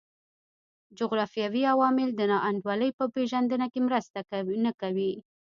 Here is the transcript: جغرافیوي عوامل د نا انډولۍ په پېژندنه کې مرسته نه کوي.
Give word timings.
جغرافیوي 0.97 1.63
عوامل 1.73 2.09
د 2.15 2.21
نا 2.31 2.37
انډولۍ 2.49 2.89
په 2.99 3.05
پېژندنه 3.15 3.65
کې 3.73 3.79
مرسته 3.87 4.17
نه 4.65 4.71
کوي. 4.81 5.11